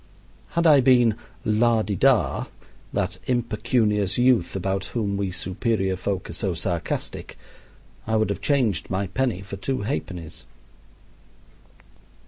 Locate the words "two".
9.57-9.83